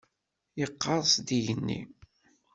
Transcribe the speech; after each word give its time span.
Yeqqers-d 0.59 1.27
igenni. 1.37 1.81